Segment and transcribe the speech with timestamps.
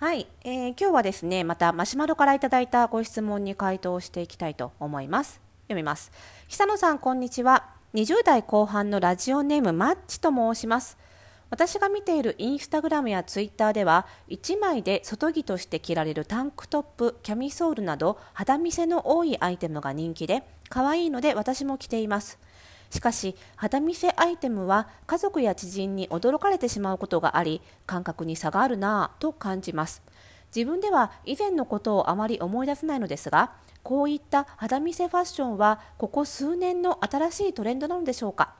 [0.00, 5.40] はい、えー、今日はですねまたマシュマロからいただいたご質問に回答していきたいと思います。
[5.62, 6.12] 読みます。
[6.46, 7.64] 久野さんこんにちは。
[7.94, 10.98] 20代後半のラジオネームマッチと申します。
[11.50, 22.38] 私が見ているインスタグラムやツイッターでは1枚で外着として着られるタンクトップキャミソールなど肌見せの多いアイテムが人気で可愛いので私も着ています。
[22.90, 30.02] しかし肌見せアイテムは家族や知人に驚かれてしまうことがあり感覚に差があるなぁと感じます。
[30.54, 38.54] 自分では以前のことをあまり思い出せないのですがこういった肌見せファッションはここ数年の新しいトレンドなのでしょうか。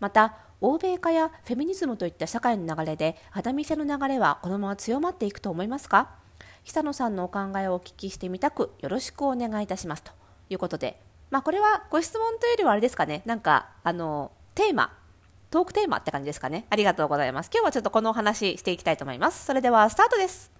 [0.00, 6.10] また欧米化やフェミニズムといった社会の流れで肌見せの流れはこのまま強まっていくと思いますか？
[6.64, 10.02] 久野さんのお考えをお聞きしてみたくよろしくお願いいたします。
[10.02, 10.12] と
[10.48, 14.92] いうことでまあ、これはご質問というよりはあれですかね、なんか、あの、テーマ、
[15.50, 16.66] トークテーマって感じですかね。
[16.70, 17.50] ありがとうございます。
[17.52, 19.44] 今日はちょっとこのお話していきたいと思います。
[19.44, 20.53] それでは、スタートです。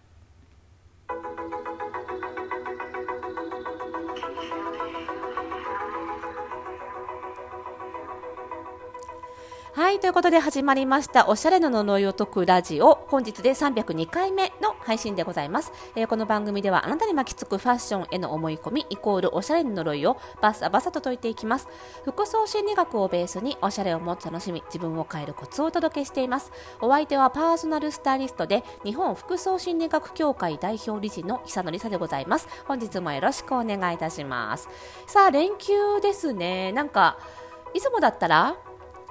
[9.77, 13.05] はい、ということで始まりました、おしゃれな呪いを解くラジオ。
[13.09, 15.73] 本日で302回目の配信でございます。
[15.97, 21.67] えー、この番組ではあなたに巻きつくファッションへの思い込み、イコールおしゃれな呪いをバサバサと解いていきます。
[22.05, 26.53] 服装心理学をベースにおしゃれをもっと楽しみ、自分を変えるコツをお届けしています。
[26.81, 32.47] お相手はパーソナルスタイリストで、日本服装心理学協会代表理事の久野里沙でございます。
[32.67, 34.69] 本日もよろしくお願いいたします。
[35.09, 36.71] さあ、連休ですね。
[36.71, 37.19] なんか、
[37.75, 38.55] いつもだったら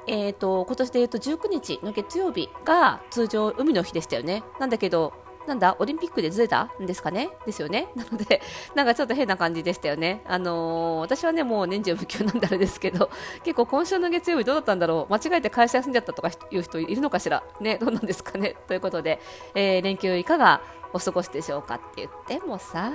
[0.08, 4.44] えーと、今年でいうと19日の月曜日が通常海の日でしたよね。
[4.60, 5.14] なんだけど、
[5.48, 6.70] なんだ、オリンピックでずれた？
[6.82, 7.30] んですかね？
[7.46, 7.90] ですよね？
[7.96, 8.42] なので、
[8.76, 10.22] なんかちょっと変な感じでしたよね。
[10.26, 13.10] あのー、私はね、もう年中無休なんであれですけど、
[13.44, 15.14] 結構今週の月曜日どうだったんだろう？
[15.14, 17.44] 間違えて会社休んじゃったとかいう人いるのかしら？
[17.60, 18.56] ね、どうなんですかね？
[18.68, 19.20] ということで、
[19.54, 20.62] えー、連休いかが
[20.94, 22.90] お過ごしでしょうかって言ってもさ、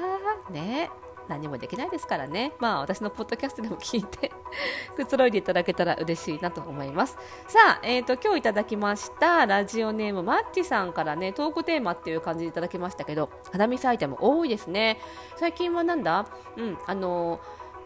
[0.50, 0.90] ね、
[1.28, 2.52] 何もできないですからね。
[2.58, 4.32] まあ私のポッドキャストでも聞いて
[4.96, 7.16] くつろいでいただけたら嬉しいなと思います。
[7.46, 15.00] さあ、えっ、ー、と、今日いただきましたラジオネームマッチさんからね、トークテーマっていう感じでいただきましたけど、肌見せアイテム多いですね。
[15.36, 16.26] 最近はなんだ？
[16.56, 17.40] うん、あの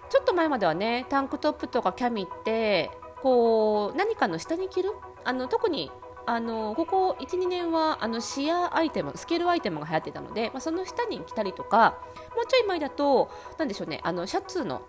[0.09, 2.91] ちょっと前まではね、タンクトップとかキャミって、
[3.23, 4.93] こう、何かの下に着る？
[5.25, 5.91] あの特に
[6.25, 11.99] あのここ1、2年はあのシアアイテムスケールアイテムが流行ってたので、まあ、その下に着たりとか
[12.37, 14.83] もうちょい前だと何でしょうねあのシャツの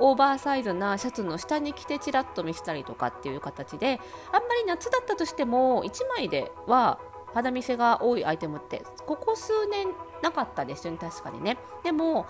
[0.00, 4.00] オーバーサイズなシャツの下に着てちらっと見せたりとかっていう形で
[4.32, 6.98] あんまり夏だったとしても1枚では
[7.34, 9.88] 肌見せが多いアイテムってここ数年
[10.22, 11.58] なかったですよね確かにね。
[11.84, 12.26] でも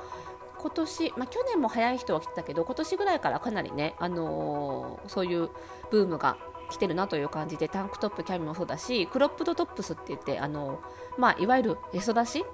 [0.58, 5.48] 今年、まあ、去年も早い人は来てたけど今年ぐらいからかなりね、あのー、そういう
[5.90, 6.36] ブームが
[6.70, 10.80] 来てるなという感じでタンクトップキャミもそうだしクロップドトップスって言ってあの、
[11.18, 12.44] まあ、いわゆるへそ出し？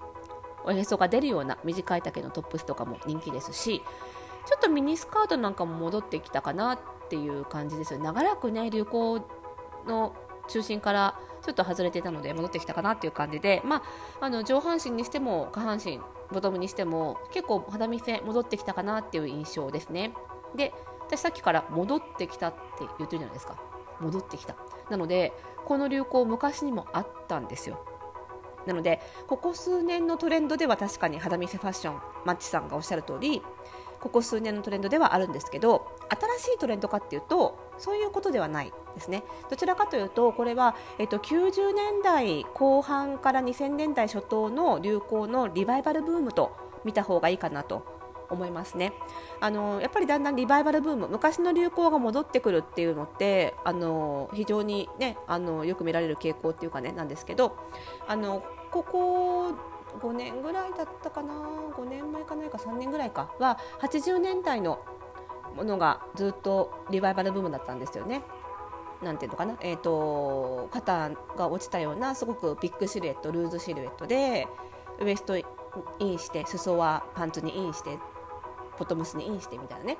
[0.65, 3.83] おへそが出るような短い丈のトップスとかも人気ですし
[4.47, 6.79] ちょっとミニスカートなんかも戻ってきたかなっ
[7.09, 9.25] ていう感じですよ長らくね流行
[9.87, 10.17] の
[10.49, 13.77] 中心からちょっと外れてたので戻ってきたかなっていう感じで、ま
[14.21, 16.01] あ、あの上半身にしても下半身
[16.33, 20.13] ボトムにしても結構肌見せ戻ってきたかなっていう印象ですね。
[20.57, 20.73] で
[21.07, 23.57] 私さっきから戻ってきたって言ってるじゃないですか。
[24.01, 24.57] 戻ってきた。
[24.91, 25.33] なので
[25.65, 27.85] この流行昔にもあったんですよ。
[28.67, 33.43] なのでここ数年のトレンドでは確かに肌見せファッションマッチさんがおっしゃる通り
[34.01, 35.87] ここ数年のトレンドではあるんですけど
[36.37, 39.25] 新しいトレンドかっていうとそういうことではないですね。
[39.51, 47.96] どちらかというとこれは、えっと、90年代後半から2000年代初頭の流行のリバイバルブームと見た方がいいかなと
[48.31, 48.93] 思いますね
[49.41, 57.57] あのやっぱりだんだんリバイバルブーム昔の流行が戻ってくるっていうのってあの非常に、ね、あのよく見られる傾向っていうかねなんですけど
[58.07, 59.55] あのここ
[60.01, 64.81] 5年ぐらいだったかな5年前かないか3年ぐらいかは80年代の
[65.55, 68.23] ものがずっとリバイバルブームだったんですよね。
[69.03, 74.49] なんていうのかな、えーと、肩が落ちたようなすごくビッグシルエットルーズシルエットで
[74.99, 75.45] ウエストイ
[76.01, 77.99] ンして裾はパンツにインして
[78.79, 79.99] ボトムスにインしてみたいなね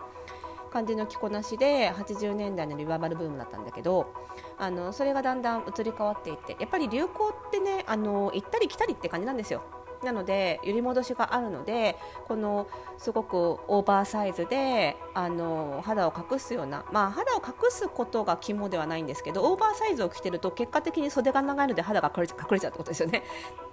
[0.71, 4.13] 感じの着こなしで80年代のリバイバルブームだったんだけど
[4.59, 9.63] あのそれがだんだん移り変わっていってやっぱり流行ってねあの行ったり来たりって感じなんですよ。
[10.05, 11.97] なので揺り戻しがあるので
[12.29, 12.69] この
[12.99, 23.23] すごくオーバーサイズであの肌を隠すような、まあ、肌を隠すことが肝ではないんですけどオーバーサイズを着てると結果的に袖が長いので肌が隠れちゃうってことですよね。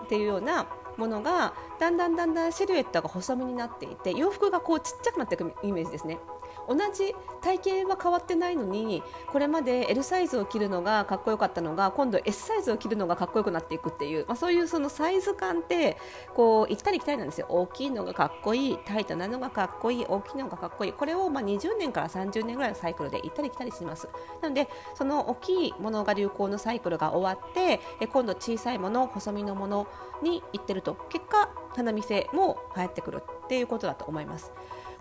[0.06, 0.66] っていうような
[0.98, 6.20] ものがだんだんだんだんシルエットが細身になっていて洋服がこうちっちゃくなっていくイメージですね。
[6.68, 15.98] 同じ体型は変わってないのにこれまで L サイズを着るのがかっこよかったのが今度 S サイズを着るのがかっこよくなっていくっていう、まあ、そういうそのサイズ感って
[16.34, 17.48] こう行ったり来たりなんですよ。
[17.50, 20.94] 大きいのがかっこいいタイトなのがかっこいい大きいのがかっこいい。
[20.94, 24.08] これをまあ20年から30年ぐらいのサイクルで行ったり来たりします。
[24.42, 29.88] なのでその大きいものが流行のサイクルが終わって今度小さいもの細身のもの
[30.22, 30.96] に行ってると。
[31.10, 34.52] 結果花見せも流行ってくるっていうことだと思います。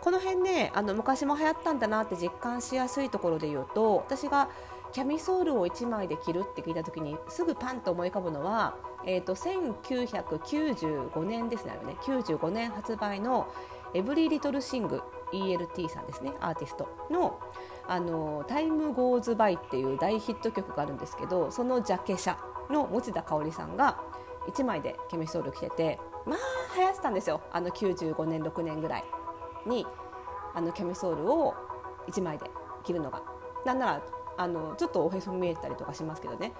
[0.02, 4.50] この辺ねあの昔も流行ったんだなって実感しやすいところで言うと私が
[4.92, 8.76] キャミソールを1枚で着るって聞いた時にすぐパンと思い浮かぶのは、
[9.06, 11.96] えーと、1995年ですねね。
[12.02, 13.48] 95年発売の
[13.94, 15.02] Every Little Thing
[15.32, 17.38] ELT さんですねアーティストの
[17.86, 22.36] あの「Time Goes By」っていう大ヒット曲があるんですけどそのジャケ写
[22.70, 23.98] の持田香織さんが
[24.48, 26.38] 1枚でキャミソール着ててまあ
[26.76, 27.40] 流行ってたんですよ。
[27.52, 29.04] あの95年6年ぐらい。
[29.66, 29.86] に
[30.54, 31.54] あのキャミソールを
[32.08, 32.50] 1枚で
[32.84, 33.22] 着るのが。
[33.64, 34.02] なんなら
[34.36, 36.52] あのちょっとおへそ見えたりとかしますけどね。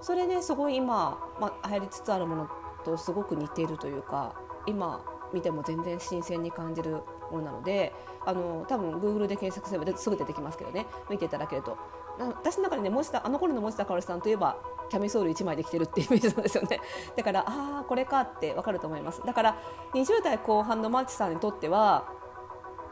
[0.00, 2.48] それですごい今、まあ、流行りつつあるもの
[2.84, 4.34] とすごく似ているというか
[4.66, 7.94] 今見ても全然新鮮に感じるものなので
[8.26, 10.86] あの多分 Google で検索すればすぐ出てきますけどね。
[11.08, 11.78] 見ていただけると。
[12.18, 14.58] 私の中でね持田あの頃の持田かおりさんといえば
[14.90, 16.80] キャミソール1枚で着てるっていうイメージなんですよね。
[17.16, 19.22] だからああこれかってわかると思います。
[19.24, 19.56] だから
[19.94, 22.12] 20代後半のマーチさんにとっては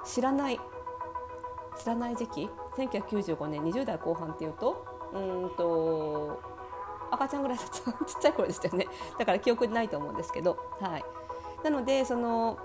[0.04, 0.60] 知らない
[1.78, 6.40] 知らない時期？1995年20代後半っていうとうんと
[7.10, 7.92] 赤ちゃんぐらいだった。
[8.04, 8.86] ちっちゃい頃でしたよね。
[9.18, 11.04] だから記憶にないと思うんですけど、はい、
[11.64, 12.58] なのでその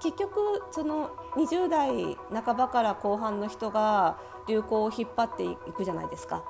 [0.00, 4.18] 結局その20代半ばから後半の人が
[4.48, 6.42] 流行を引っ張っていくじゃないですか。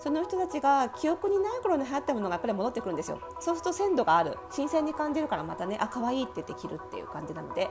[0.00, 3.18] その人たちが記憶にない頃に流行ったものがやっぱり戻ってくるんですよ。
[3.38, 4.36] そうすると鮮度がある。
[4.50, 7.70] 新鮮に感じるからまたねあ可愛いって言って着るっていう感じなので、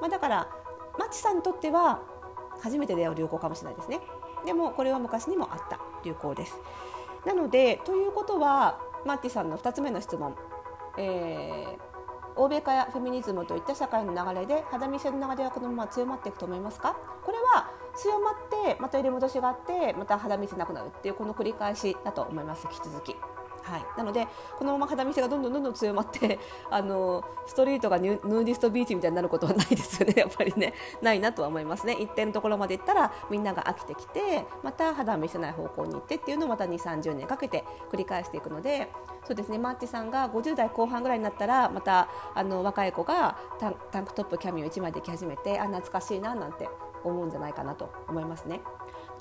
[0.00, 0.48] まあ、だから
[0.98, 2.02] マチさんにとっては
[2.60, 4.00] 初めて出会う流行かもしれないですね。
[4.44, 6.60] でもこれは昔にもあった流行です。
[7.24, 10.34] なのでということはマッティさんの2つ目の質問、
[10.98, 11.96] えー
[12.38, 16.94] 欧米化やフェミニズムといった社会の流れで肌見せの流れはこのまま強まっていくと思いますか？
[17.24, 18.34] これは強まっ
[18.74, 22.68] てまた入れ戻しがあってまた肌見せなくなるっていうこの繰り返しだと思います。
[22.70, 23.16] 引き続き。
[23.66, 24.28] はい、なので
[24.58, 26.38] このまま肌見せがどんどんどんどん強まって
[26.70, 30.14] あのストリートがヌーディストビーチみたいになることはないですよね。
[30.22, 30.72] やっぱりね。
[31.02, 31.94] ないなとは思いますね。
[31.94, 38.92] 一定のところまで行ったらみんなが飽きてきてまた肌見せない方向に行ってっていうのをまた2 3 0年かけて繰り返していくので
[39.24, 39.58] そうですね。
[39.58, 43.36] マーチさんが50代後半ぐらいになったらまたあの若い子が
[43.90, 46.68] タンクトップキャミを1枚でき始めてあ懐かしいななんて
[47.02, 48.60] 思うんじゃないかなと思いますね。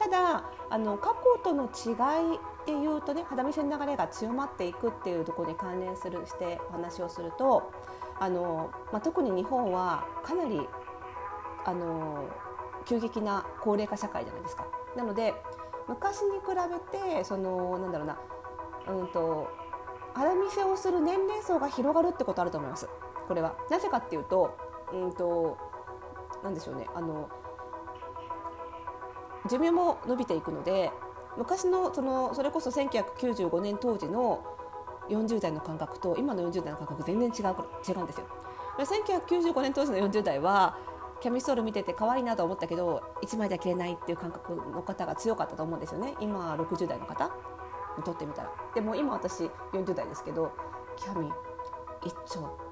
[0.05, 7.71] ただあの過去との違いでいうとね肌見せの流れが強まっていくっていうところに関連するしてお話をすると
[8.19, 10.61] あの、まあ、特に日本はかなり
[11.65, 12.29] あの
[12.85, 14.67] 急激な高齢化社会じゃないですか。
[14.95, 15.33] なので
[15.87, 18.19] 昔に比べてそのなんだろうな
[18.87, 19.47] うんと
[20.13, 22.87] 肌見せをする年齢層が広がるってことあると思います。
[23.27, 24.55] これはなぜかっていうと
[24.93, 25.57] うんと
[26.43, 27.27] なんでしょうねあの
[29.49, 30.91] 寿命も伸びていくので
[31.37, 34.43] 昔のそのそれこそ1995年当時の
[35.09, 37.55] 40代の感覚と今の40代の感覚全然違う
[37.87, 38.27] 違うんですよ。
[38.77, 40.77] 1995年当時の40代は
[41.21, 46.15] キャミソール見てて可愛いなと思ったけど1枚では着れないっていう感覚の方が強かったと思うんですよね。
[46.19, 47.31] 今60代の方
[47.97, 48.51] にとってみたら。
[48.73, 50.51] でも今私40代ですけど
[50.97, 51.31] キャミ
[52.03, 52.65] 一丁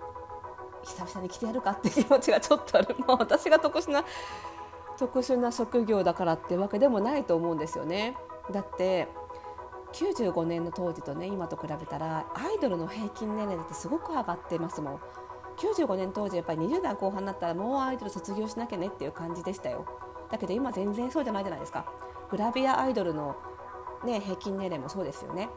[0.84, 4.04] 久々に着てやるかっていう気持ちがちょっとある、まあ、私が特殊な
[4.98, 8.16] 特殊な職業だからってわけでもないと思うんですよね。
[8.52, 9.08] だって
[9.94, 15.00] 95年の当時とね今と比べたらアイドルの平均年齢ってすごく上がってますもん。
[15.58, 19.86] 95年当時やっぱり20代後半になったらもうアイドル卒業しなきゃねっていう感じでしたよ。
[20.32, 21.86] だけど今全然そうじゃないじゃないですか。
[22.32, 23.36] グラビアアイドルの、
[24.04, 25.50] ね、平均年齢もそうですよね。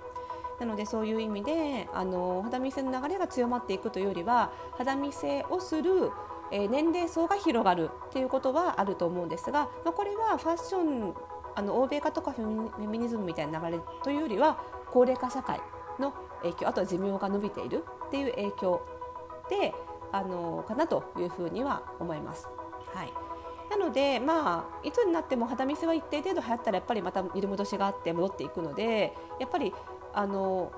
[0.60, 6.10] なのでそういう意味であの肌見せの流れが強まっていくというよりは肌見せをする
[6.50, 11.14] え年齢層が広がるっていうことはあると思うんですが、まあ、これはファッション
[11.54, 14.58] あの欧米化とかフェミニズムみたいな流れというよりは
[14.90, 15.60] 高齢化社会
[15.98, 16.12] の
[16.42, 18.86] 影響あとは寿命が伸びているっていう影響
[19.48, 19.74] で
[20.12, 22.48] あのかなというふうには思います。
[22.94, 23.12] はい、
[23.70, 29.72] なので、まあ、いつになっても肌見せは一定程度流行ったらやっぱりまた入れ戻しがあって戻っていくのでやっぱり
[30.14, 30.72] あの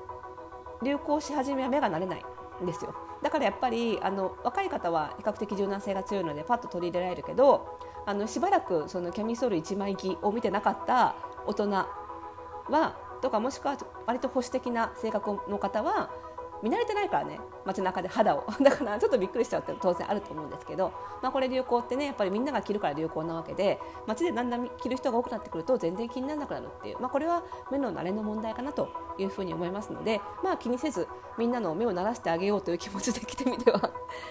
[0.83, 2.25] 流行し始めは目が慣れない
[2.63, 2.95] んですよ。
[3.23, 11.15] だからやっぱりあの若い方は比較的柔軟性が強いのでパッと取り入れられるけどあのしばらくそのキャミソール1枚着を見てなかった
[11.47, 16.11] 大人はとかもしくは割と保守的な性格の方は
[16.63, 28.89] 見慣れてないからね街中で肌を だからちょっとびっくりしちゃうって当然あると思うんですけど、まあ、これ流行ってねやっぱりみんなが着るから流行なわけで街でだんだん着る人が多くなってくると全然気にならなくなるっていう、まあ、これは目の慣れの問題かなと
[29.19, 33.91] いうふうに思いますので、まあ、気にせずみんなの目を慣らしてあげようという気持ちで着てみては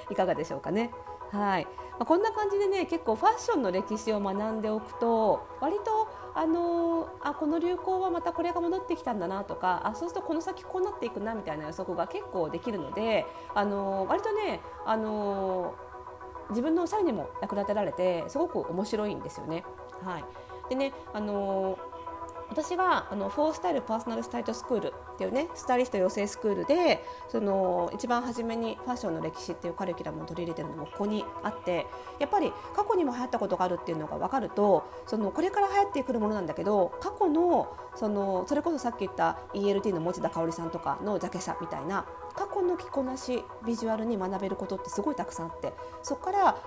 [0.10, 0.92] いかがでしょうかね。
[1.32, 1.68] はい
[1.98, 15.76] まあ、こんな感じでね結構ファッションの歴史を学んでおくと割とあのあこの流行はまたこれが戻ってきたんだなとかあそうするとこの先こうなっていくなみたいな予測が結構できるのであの割とねあの
[16.50, 19.66] 自分のおしゃれにも役立てられてすごく面白いんですよね。
[20.04, 20.26] はい、
[20.70, 21.78] でねあの
[22.50, 31.88] 私はあのフォースタイルパーソナルスタイルスクールっていうねスタイリスト養成スクールでその一番初めにファッションの歴史っていうカリキュラムを取り入れてるのもここにあって
[32.20, 42.06] やっぱり過去にも流行ったことがあるっていうのが分かるとそのこれから流行ってくるものなんだけど過去のそのそれこそさっき言った ELT の持田香織さんとかのジャケ写みたいな
[42.36, 46.58] 過去の着こなしビジュアルに学べることってすごいたくさんあってそこから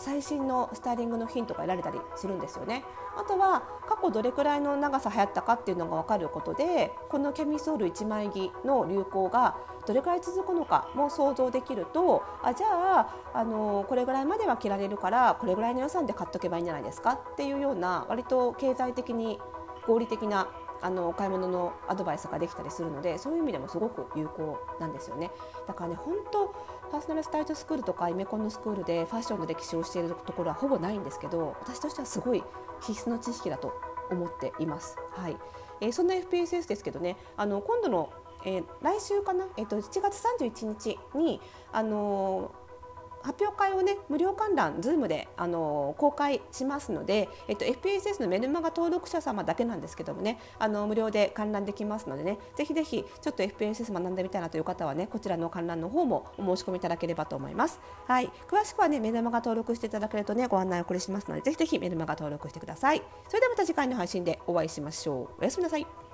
[0.00, 2.84] 最新のスタイリングのヒントが得られたりするんですよね。
[3.16, 12.66] あとは過去どれくらいの長さ流行ったかっていうのが分かることでこのキャミソール1枚着の流行がどれくらい続くのかも想像できるとあじゃ
[13.00, 19.40] ああのこれぐらいまでは着られるからこれぐらいの予算で買っとけばいいんじゃないですかっていうような割と経済的に
[19.86, 20.48] 合理的な
[20.82, 25.30] あのお買い物のアドバイスができたりするのでそういう意味でもすごく有効なんですよね。
[25.66, 26.54] だからね本当
[26.90, 32.42] パーソナルスタイルスクールとかイメコンのスクールでファッションの歴史をしているところはほぼないんですけど私としてはすごい
[32.80, 33.72] 必須の知識だと
[34.10, 34.96] 思っています。
[35.12, 35.36] はい。
[35.80, 38.12] えー、そんな FPSS ですけどねあの今度の
[38.44, 41.40] えー、来週かな、えーと、7月31日に、
[41.72, 42.52] あの
[43.22, 57.80] 発表会をね無料観覧 Zoom であの公開しますので、えっと、FPSS のメルマガ登録者様だけなんですけどもねあの無料で観覧できますのでねぜひぜひちょっと FPSS 学んでみたいなという方はねこちらの観覧の方もお申し込みいただければと思います。
[58.06, 63.02] はい、詳しくはねメルマガ登録していただけるとねご案内をお送りしますのでぜひぜひメルマガ登録してください。
[63.28, 65.40] それではまた次回の配信でお会いしましょう。
[65.40, 66.09] おやすみなさい。